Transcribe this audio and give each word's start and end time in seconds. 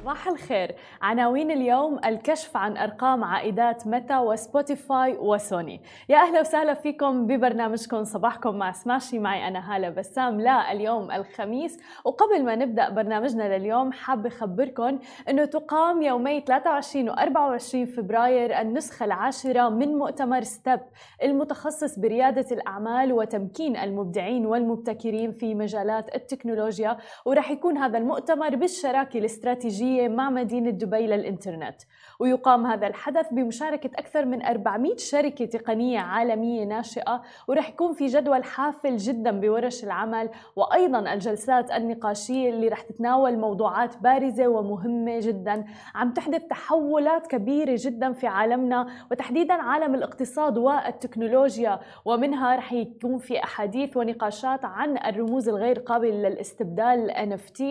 صباح 0.00 0.28
الخير. 0.28 0.74
عناوين 1.02 1.50
اليوم 1.50 1.98
الكشف 2.04 2.56
عن 2.56 2.76
أرقام 2.76 3.24
عائدات 3.24 3.86
متى 3.86 4.18
وسبوتيفاي 4.18 5.16
وسوني. 5.16 5.80
يا 6.08 6.16
أهلا 6.18 6.40
وسهلا 6.40 6.74
فيكم 6.74 7.26
ببرنامجكم 7.26 8.04
صباحكم 8.04 8.56
مع 8.56 8.72
سماشي. 8.72 9.18
معي 9.18 9.48
أنا 9.48 9.76
هالة 9.76 9.88
بسام. 9.88 10.40
لا 10.40 10.72
اليوم 10.72 11.10
الخميس. 11.10 11.78
وقبل 12.04 12.44
ما 12.44 12.56
نبدأ 12.56 12.88
برنامجنا 12.88 13.58
لليوم 13.58 13.92
حابة 13.92 14.28
أخبركم 14.28 14.98
أنه 15.28 15.44
تقام 15.44 16.02
يومي 16.02 16.40
23 16.40 17.08
و 17.08 17.12
24 17.12 17.86
فبراير 17.86 18.60
النسخة 18.60 19.04
العاشرة 19.04 19.68
من 19.68 19.98
مؤتمر 19.98 20.42
ستيب 20.42 20.80
المتخصص 21.22 21.98
بريادة 21.98 22.46
الأعمال 22.52 23.12
وتمكين 23.12 23.76
المبدعين 23.76 24.46
والمبتكرين 24.46 25.32
في 25.32 25.54
مجالات 25.54 26.14
التكنولوجيا. 26.14 26.96
ورح 27.24 27.50
يكون 27.50 27.78
هذا 27.78 27.98
المؤتمر 27.98 28.56
بالشراكة 28.56 29.18
الاستراتيجية 29.18 29.89
مع 29.98 30.30
مدينة 30.30 30.70
دبي 30.70 31.06
للإنترنت. 31.06 31.76
ويقام 32.20 32.66
هذا 32.66 32.86
الحدث 32.86 33.32
بمشاركة 33.32 33.90
أكثر 33.96 34.24
من 34.24 34.42
400 34.42 34.96
شركة 34.96 35.44
تقنية 35.44 35.98
عالمية 35.98 36.64
ناشئة 36.64 37.22
ورح 37.48 37.68
يكون 37.68 37.92
في 37.92 38.06
جدول 38.06 38.44
حافل 38.44 38.96
جدا 38.96 39.40
بورش 39.40 39.84
العمل. 39.84 40.28
وأيضا 40.56 41.12
الجلسات 41.12 41.70
النقاشية 41.70 42.50
اللي 42.50 42.68
رح 42.68 42.80
تتناول 42.80 43.38
موضوعات 43.38 43.96
بارزة 43.98 44.48
ومهمة 44.48 45.20
جدا. 45.20 45.64
عم 45.94 46.12
تحدث 46.12 46.44
تحولات 46.44 47.26
كبيرة 47.26 47.76
جدا 47.78 48.12
في 48.12 48.26
عالمنا 48.26 48.86
وتحديدا 49.10 49.54
عالم 49.54 49.94
الاقتصاد 49.94 50.58
والتكنولوجيا. 50.58 51.80
ومنها 52.04 52.56
رح 52.56 52.72
يكون 52.72 53.18
في 53.18 53.44
أحاديث 53.44 53.96
ونقاشات 53.96 54.64
عن 54.64 54.98
الرموز 54.98 55.48
الغير 55.48 55.78
قابلة 55.78 56.28
للاستبدال 56.28 57.10
NFT 57.10 57.62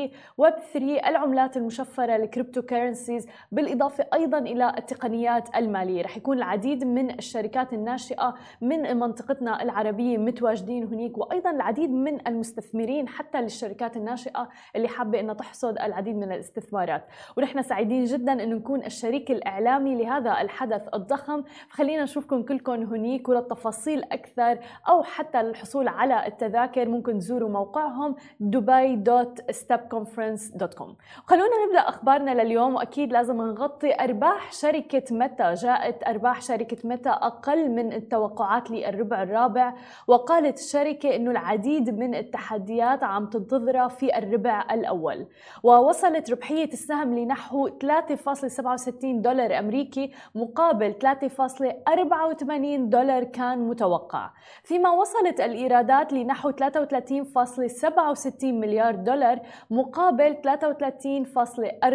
Web3 0.41 0.75
العملات 1.07 1.57
المشفرة 1.57 2.08
الكريبتو 2.15 2.61
كرنسيز 2.61 3.27
بالإضافة 3.51 4.05
أيضا 4.13 4.37
إلى 4.37 4.73
التقنيات 4.77 5.55
المالية. 5.55 6.01
رح 6.01 6.17
يكون 6.17 6.37
العديد 6.37 6.83
من 6.83 7.11
الشركات 7.11 7.73
الناشئة 7.73 8.35
من 8.61 8.97
منطقتنا 8.97 9.63
العربية 9.63 10.17
متواجدين 10.17 10.83
هناك 10.83 11.17
وأيضا 11.17 11.51
العديد 11.51 11.89
من 11.89 12.27
المستثمرين 12.27 13.07
حتى 13.07 13.41
للشركات 13.41 13.97
الناشئة 13.97 14.49
اللي 14.75 14.87
حابة 14.87 15.19
أنها 15.19 15.33
تحصد 15.33 15.79
العديد 15.79 16.15
من 16.15 16.31
الاستثمارات. 16.31 17.05
ونحن 17.37 17.61
سعيدين 17.61 18.03
جدا 18.03 18.33
أنه 18.33 18.55
نكون 18.55 18.85
الشريك 18.85 19.31
الإعلامي 19.31 20.03
لهذا 20.03 20.41
الحدث 20.41 20.87
الضخم. 20.93 21.43
فخلينا 21.69 22.03
نشوفكم 22.03 22.43
كلكم 22.43 22.83
هناك 22.83 23.29
وللتفاصيل 23.29 24.03
أكثر 24.03 24.59
أو 24.89 25.03
حتى 25.03 25.43
للحصول 25.43 25.87
على 25.87 26.27
التذاكر 26.27 26.89
ممكن 26.89 27.19
تزوروا 27.19 27.49
موقعهم 27.49 28.15
dubai.stepconference.com 28.41 30.89
خلونا 31.25 31.65
نبدأ 31.65 31.79
أخبارنا 31.99 32.43
لليوم 32.43 32.75
وأكيد 32.75 33.13
لازم 33.13 33.37
نغطي 33.37 34.03
أرباح 34.03 34.51
شركة 34.51 35.03
متى 35.11 35.53
جاءت 35.53 36.07
أرباح 36.07 36.41
شركة 36.41 36.77
متى 36.89 37.09
أقل 37.09 37.69
من 37.69 37.93
التوقعات 37.93 38.71
للربع 38.71 39.23
الرابع 39.23 39.73
وقالت 40.07 40.59
الشركة 40.59 41.15
أنه 41.15 41.31
العديد 41.31 41.89
من 41.99 42.15
التحديات 42.15 43.03
عم 43.03 43.25
تنتظرها 43.25 43.87
في 43.87 44.17
الربع 44.17 44.65
الأول. 44.71 45.27
ووصلت 45.63 46.31
ربحية 46.31 46.65
السهم 46.73 47.19
لنحو 47.19 47.67
3.67 47.67 47.73
دولار 49.03 49.59
أمريكي 49.59 50.11
مقابل 50.35 50.93
3.84 50.93 52.89
دولار 52.89 53.23
كان 53.23 53.59
متوقع. 53.59 54.29
فيما 54.63 54.91
وصلت 54.91 55.41
الإيرادات 55.41 56.13
لنحو 56.13 56.51
33.67 56.51 58.43
مليار 58.43 58.95
دولار 58.95 59.39
مقابل 59.69 60.35
33.4 60.35 61.88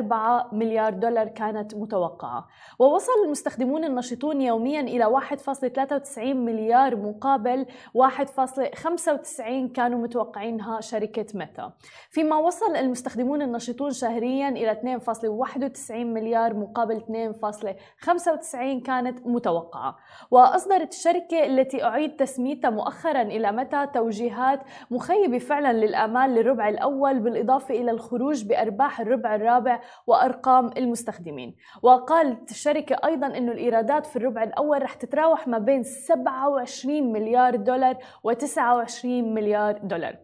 مليار 0.52 0.92
دولار 0.92 1.28
كانت 1.28 1.74
متوقعة. 1.74 2.46
ووصل 2.78 3.12
المستخدمون 3.24 3.84
النشطون 3.84 4.40
يوميا 4.40 4.80
إلى 4.80 5.04
1.93 5.04 6.18
مليار 6.18 6.96
مقابل 6.96 7.66
1.95 7.94 9.72
كانوا 9.74 9.98
متوقعينها 9.98 10.80
شركة 10.80 11.26
ميتا. 11.34 11.72
فيما 12.10 12.36
وصل 12.36 12.76
المستخدمون 12.76 13.42
النشطون 13.42 13.90
شهريا 13.90 14.48
إلى 14.48 15.00
2.91 15.00 15.90
مليار 15.90 16.54
مقابل 16.54 17.00
2.95 17.00 18.82
كانت 18.86 19.26
متوقعة. 19.26 19.96
وأصدرت 20.30 20.92
الشركة 20.92 21.46
التي 21.46 21.84
أعيد 21.84 22.16
تسميتها 22.16 22.70
مؤخرا 22.70 23.22
إلى 23.22 23.52
متى 23.52 23.86
توجيهات 23.94 24.60
مخيبة 24.90 25.38
فعلا 25.38 25.72
للآمال 25.72 26.30
للربع 26.30 26.68
الأول 26.68 27.18
بالإضافة 27.18 27.74
إلى 27.74 27.90
الخروج 27.90 28.44
بأرباح 28.44 29.00
الربع 29.00 29.34
الرابع 29.34 29.80
وأرقام 30.06 30.70
المستخدمين. 30.76 31.56
وقالت 31.82 32.50
الشركة 32.50 32.96
أيضا 33.04 33.26
أن 33.26 33.48
الإيرادات 33.48 34.06
في 34.06 34.16
الربع 34.16 34.42
الأول 34.42 34.82
رح 34.82 34.94
تتراوح 34.94 35.48
ما 35.48 35.58
بين 35.58 35.82
27 35.82 37.12
مليار 37.12 37.56
دولار 37.56 37.98
و29 38.28 39.04
مليار 39.04 39.78
دولار. 39.78 40.23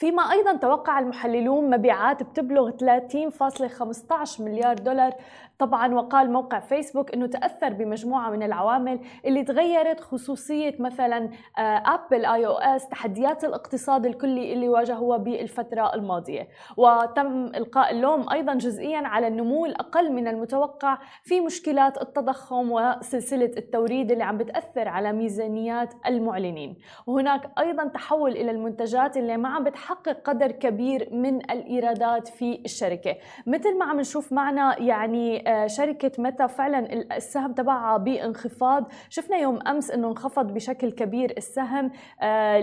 فيما 0.00 0.22
أيضا 0.32 0.56
توقع 0.56 0.98
المحللون 0.98 1.70
مبيعات 1.70 2.22
بتبلغ 2.22 2.70
30.15 2.70 4.40
مليار 4.40 4.74
دولار. 4.74 5.12
طبعا 5.58 5.94
وقال 5.94 6.32
موقع 6.32 6.60
فيسبوك 6.60 7.14
إنه 7.14 7.26
تأثر 7.26 7.72
بمجموعة 7.72 8.30
من 8.30 8.42
العوامل 8.42 9.00
اللي 9.24 9.44
تغيرت 9.44 10.00
خصوصية 10.00 10.74
مثلا 10.78 11.30
ابل 11.58 12.24
اي 12.24 12.46
أو 12.46 12.52
اس 12.52 12.88
تحديات 12.88 13.44
الاقتصاد 13.44 14.06
الكلي 14.06 14.52
اللي 14.52 14.68
واجهوها 14.68 15.18
بالفترة 15.18 15.94
الماضية. 15.94 16.48
وتم 16.76 17.44
إلقاء 17.46 17.90
اللوم 17.90 18.30
أيضا 18.32 18.54
جزئيا 18.54 18.98
على 18.98 19.26
النمو 19.26 19.66
الأقل 19.66 20.12
من 20.12 20.28
المتوقع 20.28 20.98
في 21.22 21.40
مشكلات 21.40 22.02
التضخم 22.02 22.72
وسلسلة 22.72 23.50
التوريد 23.56 24.10
اللي 24.10 24.24
عم 24.24 24.36
بتأثر 24.38 24.88
على 24.88 25.12
ميزانيات 25.12 25.94
المعلنين. 26.06 26.76
وهناك 27.06 27.50
أيضا 27.58 27.84
تحول 27.84 28.30
إلى 28.30 28.50
المنتجات 28.50 29.16
اللي 29.16 29.36
ما 29.36 29.48
عم 29.48 29.64
بتحقق 29.64 29.89
قدر 30.24 30.52
كبير 30.52 31.08
من 31.12 31.36
الإيرادات 31.36 32.28
في 32.28 32.60
الشركة. 32.64 33.16
مثل 33.46 33.78
ما 33.78 33.84
عم 33.84 34.00
نشوف 34.00 34.32
معنا 34.32 34.80
يعني 34.80 35.44
شركة 35.68 36.12
متى 36.18 36.48
فعلا 36.48 36.92
السهم 37.16 37.52
تبعها 37.52 37.96
بانخفاض. 37.96 38.92
شفنا 39.08 39.36
يوم 39.36 39.58
أمس 39.66 39.90
أنه 39.90 40.08
انخفض 40.08 40.54
بشكل 40.54 40.92
كبير 40.92 41.34
السهم 41.36 41.90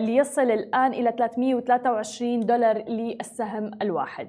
ليصل 0.05 0.51
الآن 0.51 0.93
إلى 0.93 1.13
323 1.17 2.39
دولار 2.39 2.77
للسهم 2.77 3.71
الواحد. 3.81 4.27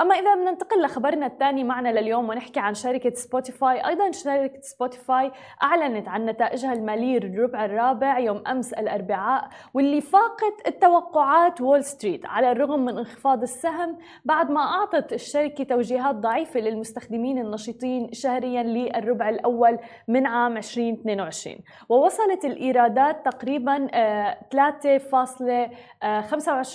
أما 0.00 0.14
إذا 0.14 0.34
بننتقل 0.34 0.82
لخبرنا 0.82 1.26
الثاني 1.26 1.64
معنا 1.64 2.00
لليوم 2.00 2.28
ونحكي 2.28 2.60
عن 2.60 2.74
شركة 2.74 3.14
سبوتيفاي 3.14 3.86
أيضا 3.86 4.10
شركة 4.10 4.60
سبوتيفاي 4.60 5.32
أعلنت 5.62 6.08
عن 6.08 6.26
نتائجها 6.26 6.72
المالية 6.72 7.18
الربع 7.18 7.64
الرابع 7.64 8.18
يوم 8.18 8.42
أمس 8.46 8.72
الأربعاء 8.72 9.48
واللي 9.74 10.00
فاقت 10.00 10.68
التوقعات 10.68 11.60
وول 11.60 11.84
ستريت 11.84 12.26
على 12.26 12.52
الرغم 12.52 12.84
من 12.84 12.98
انخفاض 12.98 13.42
السهم 13.42 13.98
بعد 14.24 14.50
ما 14.50 14.60
أعطت 14.60 15.12
الشركة 15.12 15.64
توجيهات 15.64 16.14
ضعيفة 16.14 16.60
للمستخدمين 16.60 17.38
النشطين 17.38 18.12
شهريا 18.12 18.62
للربع 18.62 19.28
الأول 19.28 19.78
من 20.08 20.26
عام 20.26 20.56
2022 20.56 21.56
ووصلت 21.88 22.44
الإيرادات 22.44 23.24
تقريبا 23.24 23.86
3.25 23.86 23.90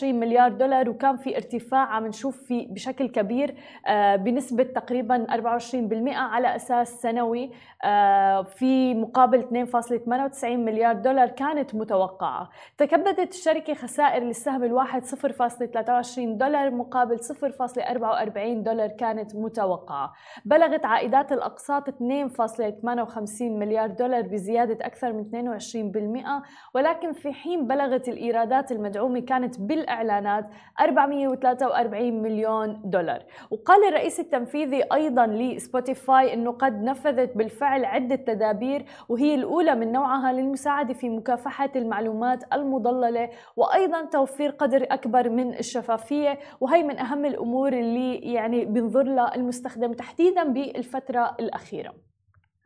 مليار 0.04 0.52
دولار 0.52 0.90
وكان 0.90 1.18
في 1.18 1.36
ارتفاع 1.36 1.86
عم 1.86 2.08
نشوف 2.08 2.44
في 2.44 2.66
بشكل 2.66 3.13
كبير 3.14 3.56
بنسبة 4.16 4.64
تقريبا 4.64 5.28
24% 5.30 6.16
على 6.16 6.56
أساس 6.56 7.02
سنوي 7.02 7.52
في 8.46 8.94
مقابل 8.94 9.68
2.98 9.68 10.46
مليار 10.46 10.96
دولار 10.96 11.28
كانت 11.28 11.76
متوقعة. 11.76 12.50
تكبدت 12.78 13.34
الشركة 13.34 13.74
خسائر 13.74 14.24
للسهم 14.24 14.64
الواحد 14.64 15.06
0.23 15.06 16.20
دولار 16.20 16.72
مقابل 16.72 17.20
0.44 17.20 18.64
دولار 18.64 18.88
كانت 18.88 19.36
متوقعة. 19.36 20.14
بلغت 20.46 20.86
عائدات 20.86 21.32
الأقساط 21.32 21.90
2.58 21.90 21.96
مليار 23.42 23.88
دولار 23.88 24.22
بزيادة 24.22 24.86
أكثر 24.86 25.14
من 25.14 25.24
22% 25.24 26.44
ولكن 26.76 27.14
في 27.14 27.34
حين 27.34 27.68
بلغت 27.68 28.10
الإيرادات 28.10 28.72
المدعومة 28.72 29.20
كانت 29.20 29.60
بالإعلانات 29.60 30.46
443 30.82 32.22
مليون 32.22 32.82
دولار. 32.86 33.03
وقال 33.52 33.88
الرئيس 33.88 34.20
التنفيذي 34.20 34.84
أيضا 34.94 35.28
لسبوتيفاي 35.28 36.34
أنه 36.34 36.52
قد 36.52 36.84
نفذت 36.84 37.38
بالفعل 37.38 37.86
عدة 37.86 38.16
تدابير 38.16 38.86
وهي 39.10 39.36
الأولى 39.36 39.76
من 39.76 39.92
نوعها 39.92 40.32
للمساعدة 40.34 40.94
في 40.94 41.10
مكافحة 41.10 41.70
المعلومات 41.76 42.44
المضللة 42.54 43.30
وأيضا 43.56 44.06
توفير 44.06 44.50
قدر 44.50 44.88
أكبر 44.92 45.30
من 45.30 45.54
الشفافية 45.54 46.40
وهي 46.62 46.84
من 46.84 47.00
أهم 47.00 47.26
الأمور 47.26 47.74
اللي 47.74 48.16
يعني 48.16 48.66
بنظر 48.66 49.04
لها 49.04 49.36
المستخدم 49.36 49.94
تحديدا 49.94 50.44
بالفترة 50.44 51.36
الأخيرة. 51.40 52.13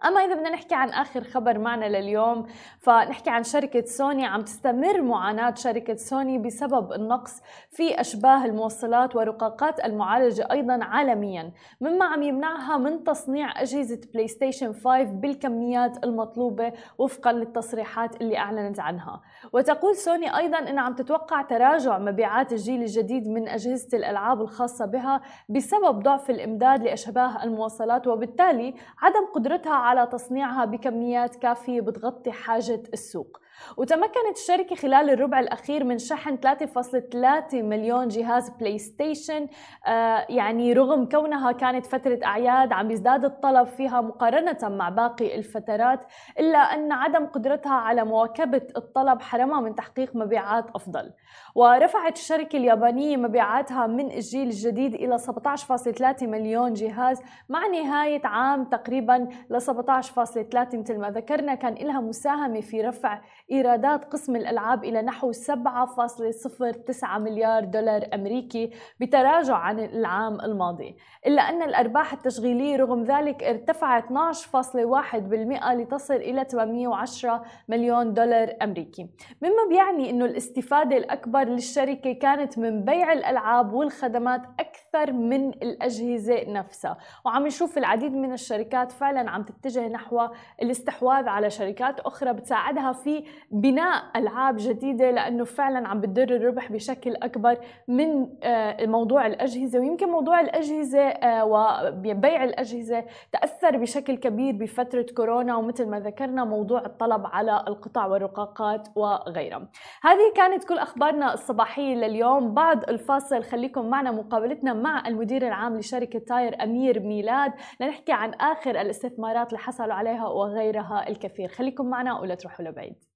أما 0.05 0.21
إذا 0.21 0.33
بدنا 0.33 0.49
نحكي 0.49 0.75
عن 0.75 0.89
آخر 0.89 1.23
خبر 1.23 1.57
معنا 1.59 1.85
لليوم 1.85 2.45
فنحكي 2.79 3.29
عن 3.29 3.43
شركة 3.43 3.85
سوني 3.85 4.25
عم 4.25 4.41
تستمر 4.41 5.01
معاناة 5.01 5.53
شركة 5.55 5.95
سوني 5.95 6.37
بسبب 6.37 6.93
النقص 6.93 7.41
في 7.71 8.01
أشباه 8.01 8.45
الموصلات 8.45 9.15
ورقاقات 9.15 9.85
المعالجة 9.85 10.47
أيضا 10.51 10.79
عالميا 10.83 11.51
مما 11.81 12.05
عم 12.05 12.23
يمنعها 12.23 12.77
من 12.77 13.03
تصنيع 13.03 13.61
أجهزة 13.61 14.01
بلاي 14.13 14.27
ستيشن 14.27 14.73
5 14.73 15.03
بالكميات 15.03 16.03
المطلوبة 16.03 16.73
وفقا 16.97 17.31
للتصريحات 17.31 18.21
اللي 18.21 18.37
أعلنت 18.37 18.79
عنها. 18.79 19.21
وتقول 19.53 19.95
سوني 19.95 20.37
أيضا 20.37 20.57
أنها 20.57 20.83
عم 20.83 20.95
تتوقع 20.95 21.41
تراجع 21.41 21.97
مبيعات 21.97 22.51
الجيل 22.53 22.81
الجديد 22.81 23.27
من 23.27 23.47
أجهزة 23.47 23.97
الألعاب 23.97 24.41
الخاصة 24.41 24.85
بها 24.85 25.21
بسبب 25.49 25.99
ضعف 25.99 26.29
الإمداد 26.29 26.83
لأشباه 26.83 27.43
الموصلات 27.43 28.07
وبالتالي 28.07 28.73
عدم 29.01 29.25
قدرتها 29.35 29.86
على 29.87 30.07
تصنيعها 30.07 30.65
بكميات 30.65 31.35
كافية 31.35 31.81
بتغطي 31.81 32.31
حاجة 32.31 32.83
السوق. 32.93 33.39
وتمكنت 33.77 34.37
الشركة 34.37 34.75
خلال 34.75 35.09
الربع 35.09 35.39
الأخير 35.39 35.83
من 35.83 35.97
شحن 35.97 36.37
3.3 36.37 37.53
مليون 37.53 38.07
جهاز 38.07 38.49
بلاي 38.49 38.77
ستيشن 38.77 39.47
آه 39.87 40.25
يعني 40.29 40.73
رغم 40.73 41.09
كونها 41.09 41.51
كانت 41.51 41.85
فترة 41.85 42.19
أعياد 42.25 42.73
عم 42.73 42.91
يزداد 42.91 43.25
الطلب 43.25 43.67
فيها 43.67 44.01
مقارنة 44.01 44.57
مع 44.63 44.89
باقي 44.89 45.35
الفترات 45.35 46.05
إلا 46.39 46.57
أن 46.57 46.91
عدم 46.91 47.25
قدرتها 47.25 47.73
على 47.73 48.05
مواكبة 48.05 48.67
الطلب 48.77 49.21
حرمها 49.21 49.61
من 49.61 49.75
تحقيق 49.75 50.15
مبيعات 50.15 50.65
أفضل. 50.75 51.11
ورفعت 51.55 52.17
الشركة 52.17 52.57
اليابانية 52.57 53.17
مبيعاتها 53.17 53.87
من 53.87 54.11
الجيل 54.11 54.47
الجديد 54.47 54.93
إلى 54.93 55.17
17.3 55.17 56.23
مليون 56.23 56.73
جهاز 56.73 57.21
مع 57.49 57.67
نهاية 57.67 58.21
عام 58.23 58.63
تقريبا 58.63 59.27
ل 59.49 59.61
17.3 59.61 60.75
مثل 60.75 60.97
ما 60.97 61.09
ذكرنا 61.09 61.55
كان 61.55 61.73
لها 61.73 62.01
مساهمة 62.01 62.61
في 62.61 62.81
رفع 62.81 63.21
إيرادات 63.51 64.05
قسم 64.05 64.35
الألعاب 64.35 64.83
إلى 64.83 65.01
نحو 65.01 65.31
7.09 65.33 67.17
مليار 67.17 67.63
دولار 67.63 68.07
أمريكي 68.13 68.71
بتراجع 68.99 69.55
عن 69.55 69.79
العام 69.79 70.41
الماضي 70.41 70.95
إلا 71.27 71.41
أن 71.41 71.61
الأرباح 71.61 72.13
التشغيلية 72.13 72.75
رغم 72.75 73.03
ذلك 73.03 73.43
ارتفعت 73.43 74.03
12.1% 74.03 75.73
لتصل 75.73 76.13
إلى 76.13 76.45
810 76.49 77.43
مليون 77.67 78.13
دولار 78.13 78.55
أمريكي. 78.61 79.09
مما 79.41 79.67
بيعني 79.69 80.09
أنه 80.09 80.25
الاستفادة 80.25 80.97
الأكبر 80.97 81.43
للشركة 81.43 82.13
كانت 82.13 82.57
من 82.57 82.85
بيع 82.85 83.13
الألعاب 83.13 83.73
والخدمات 83.73 84.41
أكثر 84.59 85.11
من 85.11 85.49
الأجهزة 85.49 86.51
نفسها. 86.51 86.97
وعم 87.25 87.47
نشوف 87.47 87.77
العديد 87.77 88.13
من 88.13 88.33
الشركات 88.33 88.91
فعلا 88.91 89.29
عم 89.29 89.43
تتجه 89.43 89.87
نحو 89.87 90.27
الاستحواذ 90.61 91.27
على 91.27 91.49
شركات 91.49 91.99
أخرى 91.99 92.33
بتساعدها 92.33 92.91
في 92.91 93.23
بناء 93.51 94.03
ألعاب 94.15 94.55
جديدة 94.59 95.11
لأنه 95.11 95.43
فعلا 95.43 95.87
عم 95.87 96.01
بتدر 96.01 96.35
الربح 96.35 96.71
بشكل 96.71 97.15
أكبر 97.15 97.57
من 97.87 98.29
آه، 98.43 98.85
موضوع 98.85 99.25
الأجهزة 99.25 99.79
ويمكن 99.79 100.07
موضوع 100.07 100.41
الأجهزة 100.41 100.99
آه، 100.99 101.45
وبيع 101.45 102.43
الأجهزة 102.43 103.05
تأثر 103.31 103.77
بشكل 103.77 104.17
كبير 104.17 104.55
بفترة 104.55 105.05
كورونا 105.17 105.55
ومثل 105.55 105.89
ما 105.89 105.99
ذكرنا 105.99 106.45
موضوع 106.45 106.85
الطلب 106.85 107.25
على 107.25 107.63
القطع 107.67 108.05
والرقاقات 108.05 108.87
وغيرها. 108.95 109.69
هذه 110.03 110.33
كانت 110.35 110.63
كل 110.63 110.77
أخبارنا 110.77 111.33
الصباحية 111.33 111.95
لليوم. 111.95 112.53
بعد 112.53 112.89
الفاصل 112.89 113.43
خليكم 113.43 113.89
معنا 113.89 114.11
مقابلتنا 114.11 114.73
مع 114.73 115.07
المدير 115.07 115.47
العام 115.47 115.77
لشركة 115.77 116.19
تاير 116.19 116.63
أمير 116.63 116.99
ميلاد 116.99 117.53
لنحكي 117.79 118.11
عن 118.11 118.33
آخر 118.33 118.81
الاستثمارات 118.81 119.47
اللي 119.47 119.59
حصلوا 119.59 119.93
عليها 119.93 120.27
وغيرها 120.27 121.09
الكثير. 121.09 121.47
خليكم 121.47 121.89
معنا 121.89 122.19
ولا 122.19 122.35
تروحوا 122.35 122.65
لبعيد. 122.65 123.06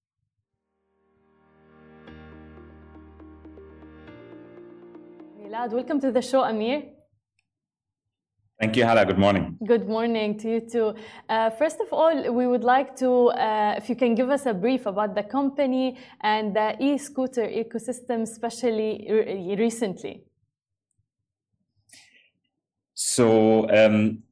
Milad. 5.51 5.71
Welcome 5.71 5.99
to 5.99 6.11
the 6.11 6.21
show, 6.21 6.43
Amir. 6.43 6.83
Thank 8.59 8.77
you, 8.77 8.85
Hala. 8.85 9.05
Good 9.05 9.17
morning. 9.17 9.57
Good 9.65 9.87
morning 9.87 10.37
to 10.37 10.49
you 10.49 10.59
too. 10.61 10.95
Uh, 11.27 11.49
first 11.49 11.79
of 11.81 11.91
all, 11.91 12.31
we 12.31 12.47
would 12.47 12.63
like 12.63 12.95
to, 12.97 13.29
uh, 13.29 13.73
if 13.75 13.89
you 13.89 13.95
can 13.95 14.15
give 14.15 14.29
us 14.29 14.45
a 14.45 14.53
brief 14.53 14.85
about 14.85 15.13
the 15.13 15.23
company 15.23 15.97
and 16.21 16.55
the 16.55 16.75
e-scooter 16.79 17.47
ecosystem, 17.47 18.21
especially 18.21 19.07
re 19.09 19.55
recently. 19.57 20.23
So, 22.93 23.67
um, 23.69 24.23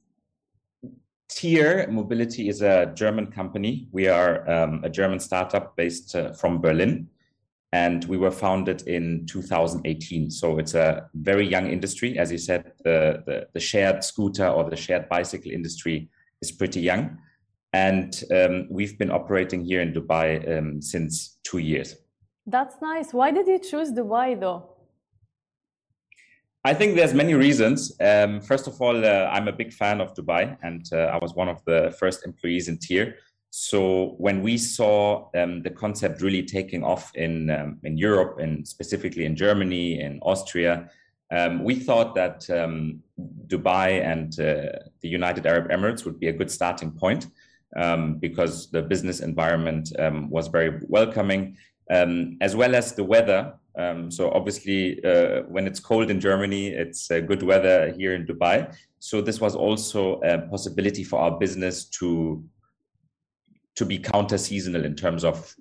Tier 1.28 1.88
Mobility 1.90 2.48
is 2.48 2.62
a 2.62 2.94
German 2.96 3.28
company. 3.28 3.90
We 3.92 4.08
are 4.08 4.50
um, 4.50 4.84
a 4.84 4.90
German 4.90 5.20
startup 5.20 5.76
based 5.76 6.16
uh, 6.16 6.34
from 6.34 6.62
Berlin 6.62 7.10
and 7.72 8.06
we 8.06 8.18
were 8.18 8.32
founded 8.32 8.88
in 8.88 9.26
2018. 9.28 10.32
So 10.32 10.58
it's 10.58 10.74
a 10.74 11.10
very 11.14 11.48
young 11.48 11.68
industry. 11.70 12.18
As 12.18 12.32
you 12.32 12.38
said, 12.38 12.72
the, 12.84 13.24
the, 13.26 13.48
the 13.54 13.60
shared 13.60 14.04
scooter 14.04 14.48
or 14.48 14.70
the 14.70 14.76
shared 14.76 15.08
bicycle 15.08 15.52
industry 15.52 16.10
is 16.42 16.52
pretty 16.52 16.82
young. 16.82 17.18
And 17.72 18.24
um, 18.32 18.68
we've 18.72 18.98
been 18.98 19.12
operating 19.12 19.64
here 19.64 19.82
in 19.82 19.94
Dubai 19.94 20.58
um, 20.58 20.82
since 20.82 21.38
two 21.44 21.60
years. 21.60 21.96
That's 22.48 22.76
nice. 22.82 23.14
Why 23.14 23.30
did 23.30 23.48
you 23.48 23.60
choose 23.60 23.92
Dubai 23.92 24.40
though? 24.40 24.76
I 26.66 26.74
think 26.74 26.96
there's 26.96 27.14
many 27.14 27.36
reasons. 27.36 27.96
Um, 28.02 28.42
first 28.42 28.68
of 28.68 28.82
all, 28.82 29.06
uh, 29.06 29.30
I'm 29.32 29.48
a 29.48 29.54
big 29.54 29.72
fan 29.72 30.02
of 30.02 30.14
Dubai, 30.14 30.58
and 30.62 30.86
uh, 30.92 30.98
I 30.98 31.18
was 31.18 31.34
one 31.34 31.48
of 31.48 31.64
the 31.66 31.96
first 31.98 32.26
employees 32.26 32.68
in 32.68 32.78
Tier. 32.78 33.16
So 33.52 34.16
when 34.18 34.42
we 34.42 34.58
saw 34.58 35.30
um, 35.36 35.64
the 35.64 35.72
concept 35.72 36.22
really 36.22 36.44
taking 36.44 36.84
off 36.84 37.12
in 37.16 37.50
um, 37.50 37.80
in 37.84 37.98
Europe 37.98 38.38
and 38.40 38.68
specifically 38.68 39.26
in 39.26 39.36
Germany 39.36 40.02
and 40.02 40.20
Austria, 40.22 40.90
um, 41.32 41.64
we 41.64 41.76
thought 41.76 42.14
that 42.16 42.48
um, 42.50 43.02
Dubai 43.48 44.04
and 44.04 44.40
uh, 44.40 44.78
the 45.02 45.10
United 45.10 45.46
Arab 45.48 45.70
Emirates 45.70 46.06
would 46.06 46.20
be 46.20 46.28
a 46.28 46.34
good 46.34 46.52
starting 46.52 46.92
point 46.92 47.28
um, 47.76 48.16
because 48.16 48.70
the 48.72 48.82
business 48.82 49.20
environment 49.20 49.92
um, 50.00 50.30
was 50.30 50.48
very 50.48 50.80
welcoming, 50.88 51.58
as 51.90 52.56
well 52.56 52.76
as 52.76 52.94
the 52.94 53.04
weather. 53.04 53.54
so 54.10 54.32
obviously, 54.32 55.04
uh, 55.04 55.42
when 55.54 55.66
it's 55.66 55.80
cold 55.80 56.10
in 56.12 56.20
Germany, 56.20 56.68
it's 56.68 57.10
uh, 57.10 57.20
good 57.20 57.44
weather 57.44 57.92
here 57.98 58.14
in 58.14 58.26
Dubai. 58.26 58.76
So 59.00 59.22
this 59.22 59.40
was 59.40 59.56
also 59.56 60.20
a 60.22 60.40
possibility 60.54 61.04
for 61.04 61.20
our 61.20 61.40
business 61.40 61.86
to 62.00 62.44
to 63.80 63.86
be 63.86 63.98
counter 63.98 64.38
seasonal 64.38 64.84
in 64.84 64.94
terms 64.94 65.24
of 65.24 65.56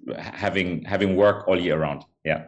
having 0.45 0.85
having 0.85 1.11
work 1.15 1.47
all 1.47 1.59
year 1.67 1.79
round. 1.79 2.05
Yeah. 2.25 2.41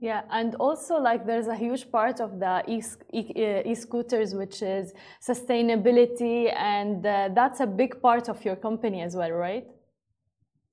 Yeah, 0.00 0.22
and 0.30 0.54
also 0.54 0.94
like 1.08 1.26
there's 1.26 1.48
a 1.48 1.56
huge 1.56 1.90
part 1.90 2.20
of 2.20 2.30
the 2.38 2.62
e-scooters, 2.68 4.32
which 4.32 4.62
is 4.62 4.94
sustainability, 5.20 6.54
and 6.54 7.04
uh, 7.04 7.30
that's 7.34 7.58
a 7.60 7.66
big 7.66 8.00
part 8.00 8.28
of 8.28 8.44
your 8.44 8.56
company 8.56 9.02
as 9.02 9.16
well, 9.16 9.32
right? 9.32 9.66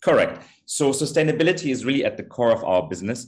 Correct. 0.04 0.44
So 0.66 0.92
sustainability 0.92 1.72
is 1.72 1.84
really 1.84 2.06
at 2.06 2.18
the 2.18 2.24
core 2.24 2.52
of 2.52 2.64
our 2.64 2.88
business. 2.88 3.20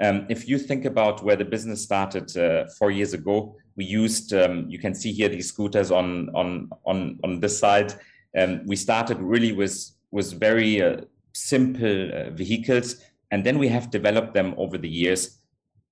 Um, 0.00 0.26
if 0.28 0.48
you 0.48 0.58
think 0.58 0.84
about 0.84 1.22
where 1.22 1.36
the 1.36 1.44
business 1.44 1.80
started 1.84 2.36
uh, 2.36 2.66
four 2.78 2.90
years 2.90 3.14
ago, 3.14 3.54
we 3.76 3.84
used 3.84 4.34
um, 4.34 4.68
you 4.68 4.80
can 4.80 4.94
see 4.94 5.12
here 5.12 5.28
these 5.28 5.48
scooters 5.52 5.90
on 5.92 6.28
on 6.34 6.70
on 6.84 7.20
on 7.22 7.40
this 7.40 7.56
side. 7.56 7.94
Um, 8.36 8.66
we 8.66 8.76
started 8.76 9.18
really 9.20 9.52
with 9.52 9.95
with 10.10 10.38
very 10.38 10.82
uh, 10.82 11.02
simple 11.34 12.10
uh, 12.12 12.30
vehicles. 12.30 12.96
And 13.30 13.44
then 13.44 13.58
we 13.58 13.68
have 13.68 13.90
developed 13.90 14.34
them 14.34 14.54
over 14.56 14.78
the 14.78 14.88
years 14.88 15.38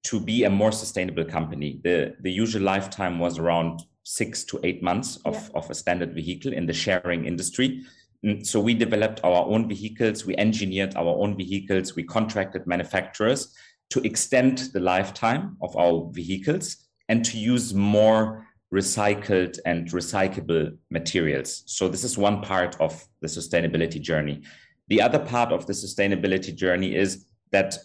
to 0.04 0.21
be 0.21 0.44
a 0.44 0.50
more 0.50 0.73
sustainable 0.73 1.25
company. 1.25 1.80
The, 1.83 2.14
the 2.21 2.30
usual 2.30 2.62
lifetime 2.62 3.18
was 3.18 3.38
around 3.38 3.83
six 4.04 4.44
to 4.44 4.61
eight 4.62 4.83
months 4.83 5.18
of, 5.25 5.35
yeah. 5.35 5.49
of 5.54 5.71
a 5.71 5.75
standard 5.75 6.14
vehicle 6.14 6.52
in 6.52 6.66
the 6.66 6.73
sharing 6.73 7.25
industry. 7.25 7.83
Mm, 8.25 8.47
so 8.47 8.61
we 8.61 8.75
developed 8.75 9.21
our 9.25 9.47
own 9.47 9.68
vehicles, 9.68 10.25
we 10.25 10.37
engineered 10.37 10.94
our 10.97 11.16
own 11.18 11.37
vehicles, 11.37 11.97
we 11.97 12.04
contracted 12.04 12.66
manufacturers 12.66 13.54
to 13.90 14.00
extend 14.00 14.59
the 14.73 14.80
lifetime 14.80 15.56
of 15.62 15.76
our 15.76 16.11
vehicles 16.12 16.76
and 17.09 17.25
to 17.25 17.38
use 17.38 17.75
more 17.75 18.47
recycled 18.75 19.59
and 19.64 19.88
recyclable 19.93 20.76
materials. 20.90 21.62
So 21.66 21.88
this 21.88 22.02
is 22.02 22.19
one 22.19 22.43
part 22.43 22.76
of 22.81 22.93
the 23.21 23.28
sustainability 23.28 24.00
journey. 24.00 24.43
The 24.88 25.00
other 25.00 25.21
part 25.21 25.52
of 25.52 25.66
the 25.66 25.73
sustainability 25.73 26.54
journey 26.54 26.97
is 26.97 27.26
that 27.52 27.78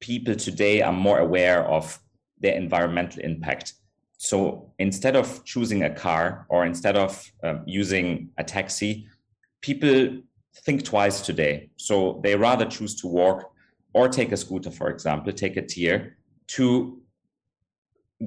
people 0.00 0.34
today 0.34 0.82
are 0.82 0.92
more 0.92 1.18
aware 1.18 1.64
of 1.64 1.98
their 2.38 2.54
environmental 2.54 3.22
impact. 3.22 3.74
So 4.18 4.72
instead 4.78 5.16
of 5.16 5.42
choosing 5.44 5.84
a 5.84 5.94
car 5.94 6.46
or 6.50 6.66
instead 6.66 6.96
of 6.96 7.24
um, 7.42 7.62
using 7.66 8.28
a 8.36 8.44
taxi, 8.44 9.08
people 9.62 10.20
think 10.64 10.84
twice 10.84 11.22
today. 11.22 11.70
So 11.76 12.20
they 12.22 12.36
rather 12.36 12.66
choose 12.66 12.94
to 13.00 13.06
walk 13.06 13.52
or 13.94 14.08
take 14.08 14.32
a 14.32 14.36
scooter, 14.36 14.70
for 14.70 14.90
example, 14.90 15.32
take 15.32 15.56
a 15.56 15.62
tier 15.62 16.18
to 16.48 17.00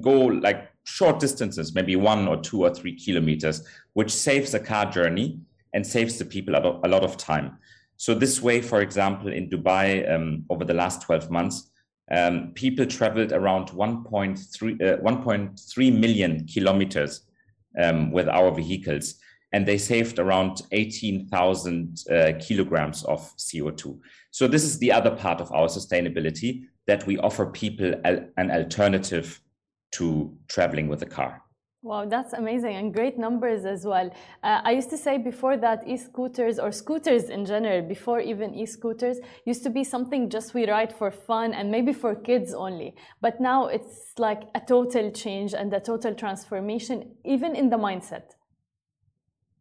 go 0.00 0.12
like 0.12 0.73
short 0.84 1.18
distances, 1.18 1.74
maybe 1.74 1.96
one 1.96 2.28
or 2.28 2.36
two 2.40 2.62
or 2.62 2.74
three 2.74 2.94
kilometers, 2.94 3.66
which 3.94 4.10
saves 4.10 4.54
a 4.54 4.60
car 4.60 4.90
journey 4.90 5.40
and 5.72 5.86
saves 5.86 6.18
the 6.18 6.24
people 6.24 6.54
a 6.54 6.88
lot 6.88 7.02
of 7.02 7.16
time. 7.16 7.58
So 7.96 8.14
this 8.14 8.42
way, 8.42 8.60
for 8.60 8.80
example, 8.80 9.32
in 9.32 9.48
Dubai, 9.48 10.12
um, 10.12 10.44
over 10.50 10.64
the 10.64 10.74
last 10.74 11.02
12 11.02 11.30
months, 11.30 11.70
um, 12.10 12.52
people 12.54 12.86
traveled 12.86 13.32
around 13.32 13.68
1.3, 13.68 14.82
uh, 14.82 14.96
1.3 14.98 15.98
million 15.98 16.46
kilometers 16.46 17.22
um, 17.80 18.12
with 18.12 18.28
our 18.28 18.54
vehicles, 18.54 19.14
and 19.52 19.66
they 19.66 19.78
saved 19.78 20.18
around 20.18 20.62
18,000 20.72 22.04
uh, 22.10 22.32
kilograms 22.40 23.04
of 23.04 23.20
CO2. 23.36 23.98
So 24.30 24.46
this 24.46 24.64
is 24.64 24.78
the 24.78 24.92
other 24.92 25.12
part 25.12 25.40
of 25.40 25.50
our 25.52 25.68
sustainability 25.68 26.64
that 26.86 27.06
we 27.06 27.16
offer 27.18 27.46
people 27.46 27.94
an 28.04 28.50
alternative 28.50 29.40
to 29.94 30.36
traveling 30.48 30.88
with 30.88 31.02
a 31.02 31.06
car. 31.06 31.44
Wow, 31.84 32.06
that's 32.06 32.32
amazing 32.32 32.76
and 32.76 32.94
great 32.94 33.18
numbers 33.18 33.66
as 33.66 33.84
well. 33.84 34.10
Uh, 34.42 34.60
I 34.64 34.70
used 34.70 34.88
to 34.88 34.96
say 34.96 35.18
before 35.18 35.58
that 35.58 35.86
e-scooters 35.86 36.58
or 36.58 36.72
scooters 36.72 37.24
in 37.28 37.44
general, 37.44 37.82
before 37.82 38.20
even 38.20 38.54
e-scooters, 38.54 39.18
used 39.44 39.62
to 39.64 39.70
be 39.70 39.84
something 39.84 40.30
just 40.30 40.54
we 40.54 40.66
ride 40.66 40.94
for 40.94 41.10
fun 41.10 41.52
and 41.52 41.70
maybe 41.70 41.92
for 41.92 42.14
kids 42.14 42.54
only. 42.54 42.94
But 43.20 43.38
now 43.38 43.66
it's 43.66 44.14
like 44.16 44.44
a 44.54 44.60
total 44.60 45.10
change 45.10 45.52
and 45.52 45.70
a 45.74 45.80
total 45.80 46.14
transformation, 46.14 47.16
even 47.22 47.54
in 47.54 47.68
the 47.68 47.76
mindset. 47.76 48.30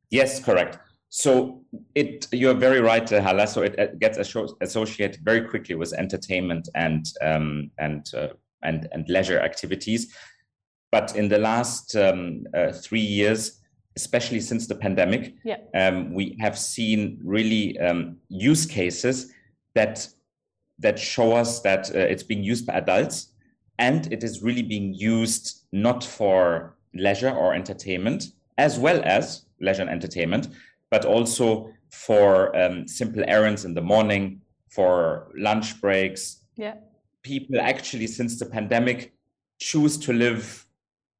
Yes, 0.09 0.39
correct. 0.39 0.77
So 1.09 1.65
it 1.93 2.27
you're 2.31 2.53
very 2.55 2.79
right, 2.79 3.11
uh, 3.11 3.21
Hala. 3.21 3.47
So 3.47 3.63
it, 3.63 3.75
it 3.77 3.99
gets 3.99 4.17
associated 4.17 5.21
very 5.25 5.41
quickly 5.41 5.75
with 5.75 5.91
entertainment 5.93 6.69
and 6.73 7.05
um, 7.21 7.69
and 7.77 8.09
uh, 8.15 8.29
and 8.63 8.87
and 8.91 9.07
leisure 9.09 9.39
activities. 9.39 10.13
But 10.91 11.15
in 11.15 11.27
the 11.29 11.39
last 11.39 11.95
um, 11.95 12.45
uh, 12.53 12.71
three 12.71 13.01
years, 13.01 13.59
especially 13.95 14.39
since 14.39 14.67
the 14.67 14.75
pandemic, 14.75 15.33
yeah. 15.43 15.57
um, 15.73 16.13
we 16.13 16.37
have 16.39 16.57
seen 16.57 17.19
really 17.23 17.79
um, 17.79 18.17
use 18.29 18.65
cases 18.65 19.31
that 19.75 20.07
that 20.79 20.99
show 20.99 21.33
us 21.33 21.61
that 21.61 21.89
uh, 21.95 21.99
it's 21.99 22.23
being 22.23 22.43
used 22.43 22.65
by 22.65 22.73
adults 22.73 23.29
and 23.79 24.11
it 24.11 24.23
is 24.23 24.41
really 24.41 24.61
being 24.61 24.93
used 24.93 25.63
not 25.71 26.03
for 26.03 26.75
leisure 26.93 27.31
or 27.31 27.53
entertainment 27.53 28.31
as 28.57 28.77
well 28.79 29.01
as 29.03 29.45
leisure 29.59 29.81
and 29.81 29.89
entertainment 29.89 30.49
but 30.89 31.05
also 31.05 31.71
for 31.89 32.55
um, 32.55 32.87
simple 32.87 33.23
errands 33.27 33.65
in 33.65 33.73
the 33.73 33.81
morning 33.81 34.41
for 34.69 35.31
lunch 35.35 35.79
breaks 35.81 36.43
yeah 36.55 36.75
people 37.23 37.59
actually 37.59 38.07
since 38.07 38.37
the 38.37 38.45
pandemic 38.45 39.13
choose 39.59 39.97
to 39.97 40.13
live 40.13 40.65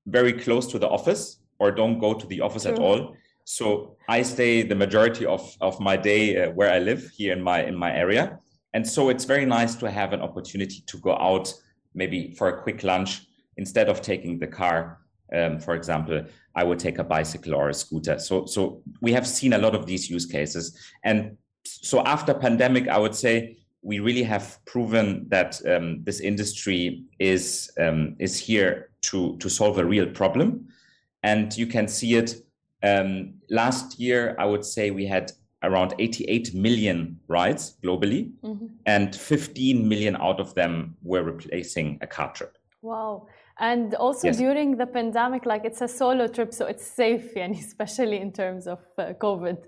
very 0.06 0.34
close 0.34 0.68
to 0.68 0.78
the 0.78 0.88
office 0.88 1.40
or 1.60 1.72
don't 1.72 1.98
go 1.98 2.14
to 2.14 2.28
the 2.28 2.42
office 2.42 2.64
True. 2.64 2.74
at 2.74 2.80
all. 2.80 3.16
So 3.46 3.96
I 4.08 4.22
stay 4.22 4.64
the 4.64 4.76
majority 4.76 5.26
of, 5.26 5.56
of 5.62 5.80
my 5.80 5.98
day 5.98 6.44
uh, 6.44 6.52
where 6.52 6.72
I 6.72 6.80
live 6.80 7.10
here 7.16 7.34
in 7.34 7.42
my 7.42 7.64
in 7.64 7.76
my 7.76 7.94
area. 7.94 8.40
And 8.74 8.88
so 8.88 9.10
it's 9.10 9.26
very 9.26 9.46
nice 9.46 9.76
to 9.76 9.90
have 9.90 10.14
an 10.14 10.22
opportunity 10.22 10.84
to 10.88 10.98
go 10.98 11.16
out 11.16 11.54
maybe 11.94 12.34
for 12.38 12.48
a 12.50 12.62
quick 12.64 12.84
lunch 12.84 13.22
instead 13.58 13.88
of 13.88 14.02
taking 14.02 14.40
the 14.40 14.48
car. 14.48 15.00
Um, 15.34 15.60
for 15.60 15.76
example, 15.76 16.26
I 16.56 16.64
would 16.64 16.80
take 16.80 16.98
a 17.00 17.04
bicycle 17.04 17.54
or 17.56 17.70
a 17.70 17.74
scooter. 17.74 18.18
So 18.20 18.46
so 18.46 18.82
we 19.02 19.14
have 19.14 19.28
seen 19.28 19.54
a 19.54 19.58
lot 19.58 19.76
of 19.76 19.86
these 19.86 20.10
use 20.10 20.26
cases. 20.26 20.78
And 21.04 21.38
so 21.66 22.04
after 22.04 22.34
pandemic, 22.34 22.88
I 22.88 22.98
would 22.98 23.16
say 23.16 23.58
we 23.84 24.00
really 24.00 24.24
have 24.24 24.58
proven 24.66 25.26
that 25.30 25.62
um, 25.68 26.04
this 26.04 26.20
industry 26.20 27.04
is 27.20 27.72
um, 27.80 28.16
is 28.20 28.40
here 28.40 28.90
to 29.02 29.38
to 29.38 29.50
solve 29.50 29.78
a 29.78 29.86
real 29.86 30.08
problem, 30.08 30.68
and 31.22 31.56
you 31.58 31.68
can 31.68 31.88
see 31.88 32.16
it. 32.16 32.36
Um, 32.82 33.36
last 33.50 34.00
year, 34.00 34.36
I 34.40 34.46
would 34.46 34.66
say 34.66 34.92
we 34.92 35.06
had 35.06 35.32
around 35.64 35.94
88 35.98 36.54
million 36.54 37.20
rides 37.28 37.78
globally, 37.84 38.32
mm-hmm. 38.44 38.68
and 38.86 39.16
15 39.16 39.88
million 39.88 40.16
out 40.18 40.40
of 40.40 40.54
them 40.56 40.96
were 41.02 41.24
replacing 41.24 41.98
a 42.02 42.08
car 42.08 42.34
trip. 42.34 42.58
Wow. 42.82 43.28
And 43.60 43.96
also 43.96 44.28
yes. 44.28 44.38
during 44.38 44.78
the 44.78 44.86
pandemic, 44.86 45.46
like 45.46 45.64
it's 45.64 45.82
a 45.82 45.88
solo 45.88 46.28
trip, 46.28 46.54
so 46.54 46.66
it's 46.66 46.86
safe, 46.86 47.32
and 47.36 47.56
especially 47.56 48.18
in 48.18 48.32
terms 48.32 48.68
of 48.68 48.80
uh, 48.98 49.14
COVID. 49.14 49.64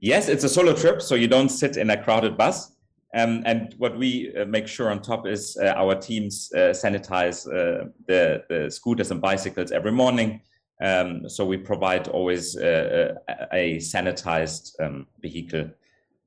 Yes, 0.00 0.28
it's 0.28 0.44
a 0.44 0.48
solo 0.48 0.74
trip, 0.74 1.02
so 1.02 1.14
you 1.14 1.26
don't 1.26 1.48
sit 1.48 1.76
in 1.76 1.90
a 1.90 2.02
crowded 2.02 2.36
bus. 2.36 2.72
Um, 3.14 3.42
and 3.46 3.74
what 3.78 3.98
we 3.98 4.34
uh, 4.36 4.44
make 4.44 4.68
sure 4.68 4.90
on 4.90 5.00
top 5.00 5.26
is 5.26 5.56
uh, 5.56 5.72
our 5.76 5.94
teams 5.94 6.52
uh, 6.54 6.72
sanitize 6.72 7.46
uh, 7.46 7.88
the, 8.06 8.44
the, 8.48 8.70
scooters 8.70 9.10
and 9.10 9.20
bicycles 9.20 9.72
every 9.72 9.92
morning. 9.92 10.42
Um, 10.80 11.28
so 11.28 11.44
we 11.44 11.56
provide 11.56 12.06
always 12.08 12.56
uh, 12.56 13.14
a 13.52 13.78
sanitized 13.78 14.78
um, 14.80 15.06
vehicle 15.20 15.70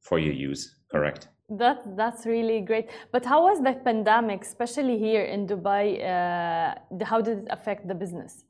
for 0.02 0.20
your 0.20 0.34
use. 0.34 0.76
Correct. 0.92 1.30
That 1.50 1.96
that's 1.96 2.26
really 2.26 2.62
great. 2.62 2.90
But 3.12 3.26
how 3.26 3.44
was 3.44 3.62
the 3.62 3.74
pandemic, 3.74 4.42
especially 4.42 4.98
here 4.98 5.24
in 5.24 5.48
Dubai? 5.48 6.00
How 7.04 7.22
did 7.22 7.40
it 7.40 7.48
affect 7.50 7.88
the 7.88 7.96
business? 7.96 8.44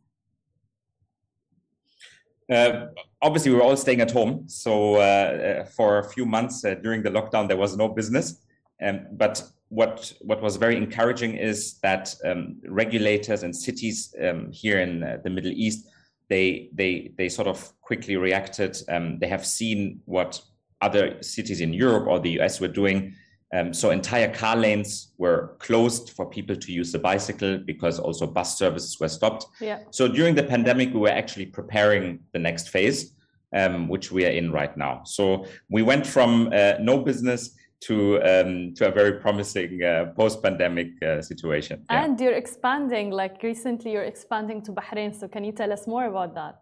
Uh, 2.51 2.88
obviously, 3.22 3.50
we 3.51 3.58
were 3.58 3.63
all 3.63 3.77
staying 3.77 4.01
at 4.01 4.12
home. 4.12 4.43
So 4.48 4.96
uh, 4.96 5.00
uh 5.00 5.65
for 5.65 6.00
a 6.00 6.10
few 6.10 6.25
months 6.25 6.65
uh, 6.65 6.75
during 6.75 7.01
the 7.01 7.10
lockdown, 7.10 7.48
there 7.48 7.58
was 7.58 7.77
no 7.77 7.88
business. 7.88 8.43
Um, 8.81 9.08
but 9.13 9.41
what 9.70 10.13
what 10.22 10.41
was 10.41 10.58
very 10.58 10.75
encouraging 10.75 11.36
is 11.36 11.79
that 11.79 12.13
um, 12.25 12.58
regulators 12.67 13.43
and 13.43 13.55
cities 13.55 14.13
um, 14.22 14.51
here 14.51 14.81
in 14.81 15.03
uh, 15.03 15.17
the 15.24 15.29
Middle 15.29 15.51
East 15.51 15.88
they 16.31 16.70
they 16.74 17.12
they 17.17 17.29
sort 17.29 17.48
of 17.48 17.58
quickly 17.81 18.15
reacted. 18.15 18.77
Um, 18.88 19.20
they 19.20 19.27
have 19.27 19.46
seen 19.46 20.01
what 20.05 20.41
other 20.81 21.22
cities 21.22 21.62
in 21.62 21.74
Europe 21.74 22.08
or 22.08 22.20
the 22.20 22.39
US 22.39 22.60
were 22.60 22.74
doing 22.81 23.13
um, 23.53 23.74
so 23.74 23.91
entire 23.91 24.34
car 24.34 24.55
lanes 24.55 25.12
were 25.17 25.55
closed 25.60 26.12
for 26.12 26.25
people 26.25 26.55
to 26.55 26.72
use 26.72 26.91
the 26.91 27.00
bicycle 27.00 27.58
because 27.58 28.00
also 28.00 28.25
bus 28.25 28.58
services 28.58 28.98
were 29.00 29.10
stopped. 29.10 29.46
Yeah. 29.60 29.79
So 29.91 30.08
during 30.08 30.36
the 30.36 30.43
pandemic, 30.43 30.93
we 30.93 31.00
were 31.01 31.10
actually 31.10 31.48
preparing 31.48 32.20
the 32.31 32.39
next 32.39 32.70
phase, 32.70 33.12
um, 33.53 33.89
which 33.89 34.12
we 34.12 34.25
are 34.25 34.29
in 34.29 34.51
right 34.51 34.75
now. 34.77 35.03
So 35.03 35.46
we 35.70 35.81
went 35.81 36.08
from 36.08 36.51
uh, 36.53 36.74
no 36.79 37.00
business 37.00 37.58
to 37.81 38.22
um, 38.22 38.74
to 38.75 38.88
a 38.88 38.91
very 38.91 39.13
promising 39.20 39.84
uh, 39.84 40.13
post-pandemic 40.15 40.89
uh, 41.03 41.22
situation. 41.22 41.84
Yeah. 41.89 42.05
And 42.05 42.20
you're 42.22 42.34
expanding. 42.34 43.10
Like 43.10 43.43
recently, 43.43 43.91
you're 43.91 44.03
expanding 44.03 44.62
to 44.63 44.72
Bahrain. 44.72 45.13
So 45.20 45.27
can 45.27 45.43
you 45.43 45.51
tell 45.51 45.74
us 45.74 45.88
more 45.88 46.05
about 46.05 46.36
that? 46.36 46.55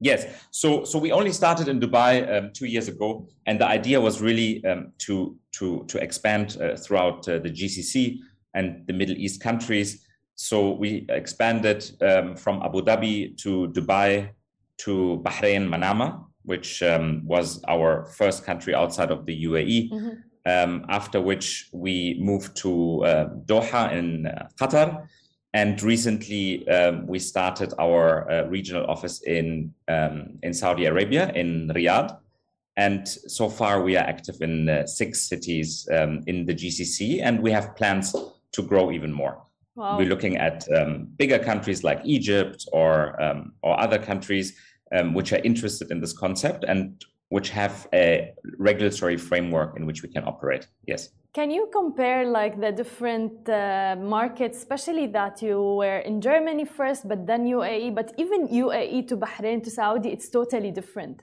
Yes. 0.00 0.26
So 0.50 0.84
so 0.84 0.98
we 0.98 1.10
only 1.12 1.32
started 1.32 1.68
in 1.68 1.80
Dubai 1.80 2.12
um, 2.36 2.50
two 2.52 2.66
years 2.66 2.88
ago, 2.88 3.28
and 3.46 3.58
the 3.58 3.66
idea 3.66 4.00
was 4.00 4.20
really 4.20 4.64
um, 4.66 4.92
to 4.98 5.36
to 5.52 5.84
to 5.88 5.98
expand 5.98 6.58
uh, 6.60 6.76
throughout 6.76 7.26
uh, 7.28 7.38
the 7.38 7.50
GCC 7.50 8.18
and 8.54 8.86
the 8.86 8.92
Middle 8.92 9.16
East 9.16 9.40
countries. 9.40 10.06
So 10.34 10.72
we 10.72 11.06
expanded 11.08 11.90
um, 12.02 12.36
from 12.36 12.62
Abu 12.62 12.82
Dhabi 12.82 13.38
to 13.38 13.68
Dubai 13.68 14.30
to 14.78 15.22
Bahrain, 15.24 15.66
Manama, 15.66 16.26
which 16.42 16.82
um, 16.82 17.22
was 17.24 17.62
our 17.66 18.04
first 18.04 18.44
country 18.44 18.74
outside 18.74 19.10
of 19.10 19.24
the 19.24 19.44
UAE. 19.44 19.90
Mm-hmm. 19.90 20.10
Um, 20.48 20.84
after 20.88 21.20
which 21.20 21.68
we 21.72 22.18
moved 22.20 22.54
to 22.58 23.04
uh, 23.04 23.28
Doha 23.46 23.92
in 23.92 24.28
uh, 24.28 24.46
Qatar 24.60 25.08
and 25.56 25.82
recently, 25.82 26.68
um, 26.68 27.06
we 27.06 27.18
started 27.18 27.72
our 27.78 28.30
uh, 28.30 28.44
regional 28.46 28.84
office 28.94 29.22
in 29.22 29.72
um, 29.88 30.38
in 30.42 30.52
Saudi 30.52 30.84
Arabia 30.84 31.32
in 31.32 31.68
Riyadh, 31.68 32.10
and 32.76 33.08
so 33.08 33.48
far 33.48 33.82
we 33.82 33.96
are 33.96 34.06
active 34.14 34.36
in 34.42 34.68
uh, 34.68 34.86
six 34.86 35.10
cities 35.30 35.88
um, 35.96 36.22
in 36.26 36.44
the 36.44 36.54
GCC, 36.54 37.22
and 37.22 37.40
we 37.40 37.50
have 37.52 37.74
plans 37.74 38.14
to 38.52 38.62
grow 38.62 38.92
even 38.92 39.10
more. 39.10 39.36
Wow. 39.76 39.96
We're 39.96 40.10
looking 40.14 40.36
at 40.36 40.66
um, 40.78 41.08
bigger 41.16 41.38
countries 41.38 41.82
like 41.82 42.00
Egypt 42.04 42.68
or 42.72 43.18
um, 43.22 43.54
or 43.62 43.80
other 43.80 43.98
countries 43.98 44.52
um, 44.92 45.14
which 45.14 45.32
are 45.32 45.42
interested 45.42 45.90
in 45.90 46.02
this 46.02 46.12
concept 46.12 46.64
and 46.68 47.02
which 47.28 47.50
have 47.50 47.88
a 47.92 48.32
regulatory 48.58 49.16
framework 49.16 49.76
in 49.76 49.86
which 49.86 50.02
we 50.02 50.08
can 50.08 50.24
operate. 50.24 50.68
Yes. 50.86 51.10
Can 51.34 51.50
you 51.50 51.68
compare 51.70 52.24
like 52.24 52.60
the 52.60 52.72
different 52.72 53.46
uh, 53.48 53.96
markets, 53.98 54.56
especially 54.58 55.06
that 55.08 55.42
you 55.42 55.60
were 55.60 55.98
in 55.98 56.20
Germany 56.20 56.64
first, 56.64 57.06
but 57.06 57.26
then 57.26 57.44
UAE, 57.44 57.94
but 57.94 58.14
even 58.16 58.48
UAE 58.48 59.06
to 59.08 59.16
Bahrain 59.16 59.62
to 59.64 59.70
Saudi, 59.70 60.10
it's 60.10 60.30
totally 60.30 60.70
different. 60.70 61.22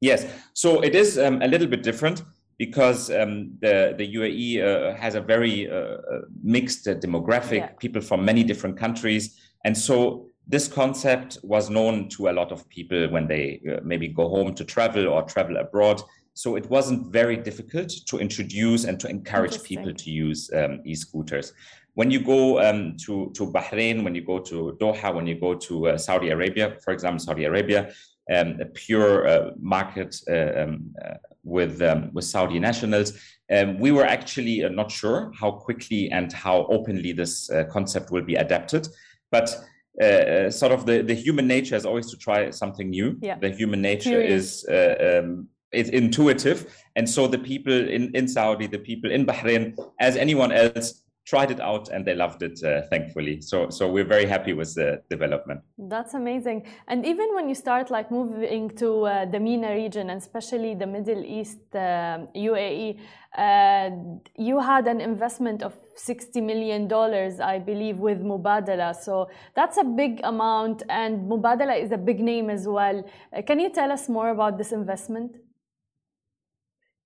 Yes, 0.00 0.26
so 0.54 0.80
it 0.80 0.94
is 0.94 1.18
um, 1.18 1.42
a 1.42 1.48
little 1.48 1.66
bit 1.66 1.82
different 1.82 2.22
because 2.58 3.10
um, 3.10 3.58
the 3.60 3.94
the 3.98 4.14
UAE 4.14 4.62
uh, 4.62 4.94
has 4.96 5.14
a 5.14 5.20
very 5.20 5.68
uh, 5.68 5.74
uh, 5.74 5.98
mixed 6.42 6.86
uh, 6.88 6.94
demographic, 6.94 7.58
yeah. 7.58 7.68
people 7.78 8.00
from 8.00 8.24
many 8.24 8.44
different 8.44 8.78
countries, 8.78 9.38
and 9.64 9.76
so 9.76 10.28
this 10.46 10.68
concept 10.68 11.38
was 11.42 11.70
known 11.70 12.08
to 12.10 12.28
a 12.28 12.32
lot 12.32 12.52
of 12.52 12.68
people 12.68 13.08
when 13.08 13.26
they 13.26 13.60
uh, 13.70 13.80
maybe 13.82 14.08
go 14.08 14.28
home 14.28 14.54
to 14.54 14.64
travel 14.64 15.08
or 15.08 15.22
travel 15.22 15.56
abroad 15.56 16.02
so 16.34 16.56
it 16.56 16.68
wasn't 16.68 17.12
very 17.12 17.36
difficult 17.36 17.88
to 18.06 18.18
introduce 18.18 18.84
and 18.84 18.98
to 19.00 19.08
encourage 19.08 19.62
people 19.62 19.94
to 19.94 20.10
use 20.10 20.50
um, 20.52 20.80
e-scooters. 20.84 21.52
when 21.94 22.10
you 22.10 22.18
go 22.18 22.60
um, 22.60 22.96
to, 22.96 23.30
to 23.34 23.46
Bahrain, 23.46 24.02
when 24.02 24.16
you 24.16 24.22
go 24.22 24.40
to 24.40 24.76
Doha, 24.80 25.14
when 25.14 25.28
you 25.28 25.36
go 25.38 25.54
to 25.54 25.88
uh, 25.88 25.96
Saudi 25.96 26.30
Arabia, 26.30 26.76
for 26.84 26.92
example, 26.92 27.20
Saudi 27.20 27.44
Arabia, 27.44 27.92
um, 28.34 28.58
a 28.60 28.64
pure 28.64 29.28
uh, 29.28 29.50
market 29.60 30.16
uh, 30.28 30.62
um, 30.62 30.92
uh, 31.04 31.14
with, 31.44 31.80
um, 31.82 32.10
with 32.12 32.24
Saudi 32.24 32.58
nationals, 32.58 33.12
um, 33.52 33.78
we 33.78 33.92
were 33.92 34.04
actually 34.04 34.64
uh, 34.64 34.70
not 34.70 34.90
sure 34.90 35.30
how 35.38 35.52
quickly 35.52 36.10
and 36.10 36.32
how 36.32 36.66
openly 36.66 37.12
this 37.12 37.48
uh, 37.50 37.62
concept 37.70 38.10
will 38.10 38.22
be 38.22 38.34
adapted. 38.34 38.88
But 39.30 39.54
Uh, 40.02 40.04
uh, 40.04 40.50
sort 40.50 40.72
of 40.72 40.86
the, 40.86 41.02
the 41.02 41.14
human 41.14 41.46
nature 41.46 41.76
is 41.76 41.86
always 41.86 42.10
to 42.10 42.16
try 42.16 42.50
something 42.50 42.90
new. 42.90 43.16
Yeah. 43.22 43.38
The 43.38 43.50
human 43.50 43.80
nature 43.80 44.10
Curious. 44.10 44.64
is 44.64 44.68
uh, 44.68 45.20
um, 45.22 45.48
it's 45.70 45.90
intuitive. 45.90 46.74
And 46.96 47.08
so 47.08 47.26
the 47.26 47.38
people 47.38 47.72
in, 47.72 48.10
in 48.14 48.26
Saudi, 48.26 48.66
the 48.66 48.78
people 48.78 49.10
in 49.10 49.26
Bahrain, 49.26 49.76
as 50.00 50.16
anyone 50.16 50.52
else, 50.52 51.03
tried 51.24 51.50
it 51.50 51.60
out 51.60 51.88
and 51.88 52.04
they 52.04 52.14
loved 52.14 52.42
it, 52.42 52.62
uh, 52.62 52.82
thankfully. 52.90 53.40
So, 53.40 53.70
so 53.70 53.88
we're 53.88 54.04
very 54.04 54.26
happy 54.26 54.52
with 54.52 54.74
the 54.74 55.02
development. 55.08 55.60
That's 55.78 56.14
amazing. 56.14 56.66
And 56.86 57.06
even 57.06 57.34
when 57.34 57.48
you 57.48 57.54
start 57.54 57.90
like 57.90 58.10
moving 58.10 58.70
to 58.76 59.06
uh, 59.06 59.24
the 59.24 59.40
MENA 59.40 59.74
region, 59.74 60.10
and 60.10 60.20
especially 60.20 60.74
the 60.74 60.86
Middle 60.86 61.24
East, 61.24 61.60
uh, 61.74 62.26
UAE, 62.36 62.98
uh, 63.36 63.90
you 64.36 64.60
had 64.60 64.86
an 64.86 65.00
investment 65.00 65.62
of 65.62 65.74
$60 65.96 66.42
million, 66.42 66.92
I 67.40 67.58
believe, 67.58 67.98
with 67.98 68.20
Mubadala. 68.22 68.94
So 68.94 69.28
that's 69.54 69.78
a 69.78 69.84
big 69.84 70.20
amount, 70.22 70.82
and 70.88 71.28
Mubadala 71.28 71.80
is 71.82 71.90
a 71.90 71.98
big 71.98 72.20
name 72.20 72.50
as 72.50 72.68
well. 72.68 73.02
Uh, 73.32 73.42
can 73.42 73.58
you 73.60 73.70
tell 73.70 73.90
us 73.90 74.08
more 74.08 74.28
about 74.28 74.58
this 74.58 74.72
investment? 74.72 75.36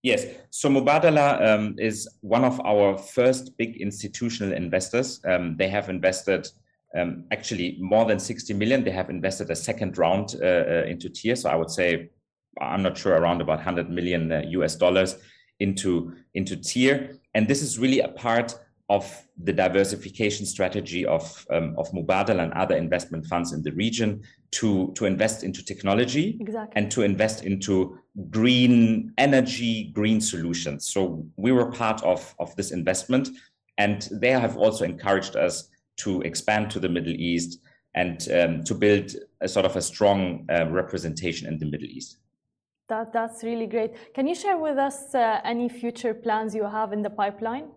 Yes. 0.03 0.27
So 0.51 0.69
Mubadala 0.69 1.45
um, 1.45 1.75
is 1.79 2.09
one 2.21 2.45
of 2.45 2.61
our 2.61 2.97
first 2.97 3.57
big 3.59 3.81
institutional 3.81 4.53
investors. 4.53 5.21
Um, 5.25 5.57
they 5.57 5.69
have 5.69 5.89
invested 5.89 6.49
um, 6.97 7.25
actually 7.33 7.77
more 7.81 8.05
than 8.05 8.19
60 8.21 8.55
million. 8.55 8.85
They 8.85 8.93
have 8.93 9.11
invested 9.11 9.51
a 9.51 9.57
second 9.57 9.99
round 9.99 10.37
uh, 10.41 10.47
uh, 10.47 10.85
into 10.87 11.09
Tier. 11.09 11.35
So 11.35 11.51
I 11.51 11.57
would 11.57 11.71
say, 11.71 12.11
I'm 12.61 12.83
not 12.83 12.97
sure, 12.97 13.15
around 13.15 13.41
about 13.41 13.59
100 13.59 13.91
million 13.91 14.31
uh, 14.31 14.43
US 14.47 14.77
dollars 14.77 15.17
into, 15.59 16.15
into 16.35 16.57
Tier. 16.57 17.19
And 17.35 17.49
this 17.49 17.61
is 17.61 17.79
really 17.79 18.01
a 18.01 18.09
part 18.09 18.55
of 18.89 19.29
the 19.45 19.53
diversification 19.53 20.47
strategy 20.47 21.05
of, 21.05 21.47
um, 21.51 21.75
of 21.77 21.91
Mubadala 21.93 22.43
and 22.43 22.53
other 22.55 22.75
investment 22.77 23.27
funds 23.27 23.53
in 23.53 23.63
the 23.63 23.73
region 23.73 24.23
to, 24.53 24.93
to 24.95 25.05
invest 25.05 25.45
into 25.45 25.63
technology 25.63 26.39
Exactly. 26.41 26.73
and 26.75 26.91
to 26.91 27.03
invest 27.03 27.45
into 27.45 27.99
green 28.31 29.13
energy, 29.19 29.91
green 29.95 30.21
solutions. 30.21 30.89
So 30.89 31.27
we 31.37 31.53
were 31.53 31.71
part 31.71 32.03
of, 32.03 32.35
of 32.39 32.57
this 32.57 32.71
investment, 32.71 33.29
and 33.77 34.09
they 34.11 34.31
have 34.31 34.57
also 34.57 34.85
encouraged 34.85 35.37
us 35.37 35.69
to 35.99 36.23
expand 36.23 36.71
to 36.71 36.81
the 36.81 36.89
Middle 36.89 37.13
East 37.13 37.61
and 37.95 38.27
um, 38.33 38.65
to 38.65 38.75
build 38.75 39.13
a 39.41 39.49
sort 39.49 39.67
of 39.67 39.77
a 39.77 39.83
strong 39.83 40.47
uh, 40.51 40.67
representation 40.67 41.47
in 41.47 41.59
the 41.59 41.67
Middle 41.67 41.87
East. 41.87 42.19
That, 42.89 43.13
that's 43.13 43.45
really 43.45 43.67
great. 43.67 43.93
Can 44.15 44.27
you 44.27 44.35
share 44.35 44.57
with 44.57 44.79
us 44.79 45.15
uh, 45.15 45.41
any 45.45 45.69
future 45.69 46.15
plans 46.15 46.55
you 46.55 46.65
have 46.65 46.95
in 46.95 47.03
the 47.03 47.11
pipeline? 47.11 47.69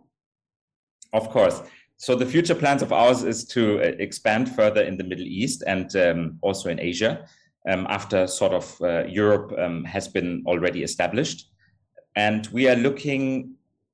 Of 1.14 1.30
course. 1.30 1.62
So 1.98 2.16
the 2.16 2.26
future 2.26 2.56
plans 2.56 2.82
of 2.82 2.92
ours 2.92 3.24
is 3.24 3.46
to 3.50 3.80
uh, 3.80 3.92
expand 4.00 4.50
further 4.56 4.82
in 4.82 4.98
the 4.98 5.04
Middle 5.04 5.26
East 5.26 5.64
and 5.68 5.96
um, 5.96 6.40
also 6.42 6.70
in 6.70 6.80
Asia 6.80 7.26
um, 7.70 7.86
after 7.90 8.26
sort 8.28 8.54
of 8.54 8.82
uh, 8.82 9.06
Europe 9.06 9.54
um, 9.60 9.84
has 9.84 10.08
been 10.08 10.44
already 10.48 10.84
established. 10.84 11.50
And 12.16 12.48
we 12.48 12.68
are 12.68 12.76
looking, 12.76 13.54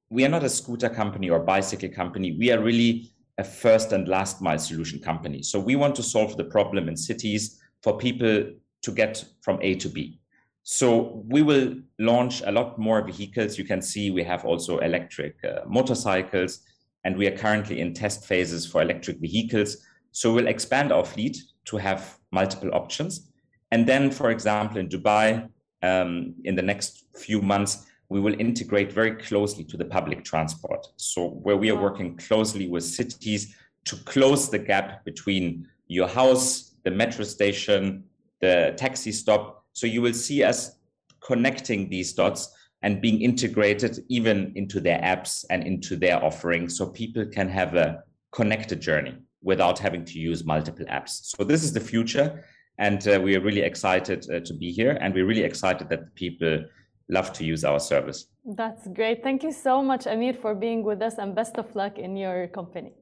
we 0.10 0.26
are 0.26 0.30
not 0.30 0.44
a 0.44 0.50
scooter 0.50 0.90
company 0.90 1.30
or 1.30 1.40
bicycle 1.40 1.90
company. 1.90 2.38
We 2.40 2.52
are 2.52 2.62
really 2.62 3.12
a 3.38 3.44
first 3.44 3.92
and 3.92 4.08
last 4.08 4.42
mile 4.42 4.58
solution 4.58 5.00
company. 5.00 5.44
So 5.44 5.60
we 5.60 5.76
want 5.76 5.96
to 5.96 6.04
solve 6.04 6.38
the 6.38 6.46
problem 6.46 6.88
in 6.88 6.96
cities 6.96 7.62
for 7.84 7.98
people 7.98 8.52
to 8.84 8.92
get 8.92 9.24
from 9.42 9.60
A 9.62 9.76
to 9.76 9.90
B. 9.90 10.20
So 10.64 11.24
we 11.28 11.44
will 11.44 11.76
launch 12.00 12.42
a 12.42 12.52
lot 12.52 12.80
more 12.80 13.02
vehicles. 13.02 13.58
You 13.58 13.66
can 13.66 13.82
see 13.82 14.12
we 14.12 14.24
have 14.24 14.44
also 14.44 14.80
electric 14.80 15.36
uh, 15.44 15.62
motorcycles, 15.68 16.60
and 17.08 17.16
we 17.16 17.26
are 17.26 17.38
currently 17.38 17.80
in 17.80 17.94
test 17.94 18.26
phases 18.26 18.66
for 18.66 18.82
electric 18.82 19.18
vehicles. 19.20 19.78
So 20.12 20.34
we'll 20.34 20.48
expand 20.48 20.92
our 20.92 21.06
fleet 21.06 21.38
to 21.70 21.78
have 21.78 22.18
multiple 22.32 22.70
options. 22.74 23.32
And 23.72 23.88
then, 23.88 24.12
for 24.12 24.30
example, 24.30 24.78
in 24.78 24.90
Dubai, 24.90 25.48
um, 25.84 26.36
in 26.44 26.54
the 26.56 26.62
next 26.62 27.06
few 27.16 27.42
months, 27.42 27.86
we 28.10 28.20
will 28.20 28.38
integrate 28.38 28.92
very 28.92 29.16
closely 29.16 29.64
to 29.64 29.78
the 29.78 29.86
public 29.86 30.26
transport. 30.26 30.86
So 30.98 31.30
where 31.30 31.56
we 31.56 31.72
are 31.72 31.82
working 31.82 32.18
closely 32.18 32.68
with 32.68 32.84
cities 32.84 33.56
to 33.86 33.96
close 34.04 34.50
the 34.50 34.60
gap 34.60 35.06
between 35.06 35.66
your 35.88 36.10
house, 36.10 36.76
the 36.84 36.92
metro 36.92 37.24
station, 37.24 38.04
the 38.42 38.74
taxi 38.76 39.14
stop. 39.14 39.64
So 39.72 39.88
you 39.88 40.02
will 40.02 40.14
see 40.28 40.44
us 40.44 40.76
connecting 41.22 41.88
these 41.88 42.12
dots 42.12 42.54
and 42.83 43.01
being 43.01 43.21
integrated 43.23 44.05
even 44.09 44.53
into 44.57 44.81
their 44.81 44.99
apps 44.99 45.45
and 45.51 45.63
into 45.65 45.97
their 45.97 46.23
offerings 46.23 46.77
so 46.77 46.87
people 46.87 47.25
can 47.27 47.49
have 47.49 47.75
a 47.75 48.03
connected 48.33 48.81
journey 48.81 49.15
without 49.43 49.79
having 49.79 50.05
to 50.05 50.19
use 50.19 50.45
multiple 50.45 50.87
apps. 50.87 51.35
So 51.37 51.45
this 51.45 51.63
is 51.63 51.73
the 51.73 51.81
future 51.81 52.45
and 52.79 53.07
uh, 53.07 53.21
we 53.23 53.37
are 53.37 53.41
really 53.41 53.61
excited 53.61 54.27
uh, 54.31 54.41
to 54.41 54.55
be 54.55 54.73
here 54.73 54.99
and 55.01 55.15
we're 55.15 55.27
really 55.27 55.45
excited 55.45 55.89
that 55.91 56.15
people 56.15 56.65
love 57.09 57.33
to 57.35 57.45
use 57.45 57.65
our 57.65 57.79
service. 57.79 58.27
That's 58.45 58.89
great. 58.89 59.23
Thank 59.23 59.43
you 59.43 59.53
so 59.53 59.83
much, 59.83 60.07
Amir, 60.07 60.35
for 60.35 60.55
being 60.55 60.83
with 60.83 61.03
us 61.03 61.19
and 61.19 61.35
best 61.35 61.59
of 61.59 61.75
luck 61.75 61.99
in 61.99 62.17
your 62.17 62.49
company. 62.49 62.93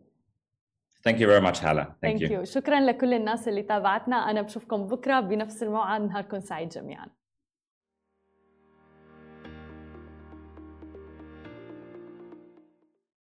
Thank 1.03 1.19
you 1.21 1.27
very 1.27 1.41
much, 1.41 1.61
Hala. 1.61 1.95
Thank, 2.03 2.21
Thank 2.21 2.31
you. 2.31 2.45
شكرا 2.45 2.81
لكل 2.81 3.15
الناس 3.15 3.49
اللي 3.49 3.63
تابعتنا 3.63 4.31
أنا 4.31 4.43
بشوفكم 4.43 4.87
بكرة 4.87 5.21
بنفس 5.21 5.63
الموعد 5.63 6.01
نهاركم 6.01 6.41
سعيد 6.41 6.69
جميعا 6.69 7.07